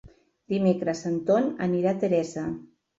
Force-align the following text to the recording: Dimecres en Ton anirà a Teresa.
Dimecres 0.53 1.05
en 1.11 1.21
Ton 1.29 1.47
anirà 1.69 1.95
a 1.95 2.03
Teresa. 2.07 2.51